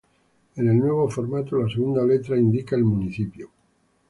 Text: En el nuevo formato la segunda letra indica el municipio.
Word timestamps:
En 0.55 0.67
el 0.67 0.79
nuevo 0.79 1.07
formato 1.11 1.61
la 1.61 1.69
segunda 1.71 2.03
letra 2.03 2.35
indica 2.35 2.75
el 2.75 2.83
municipio. 2.85 3.51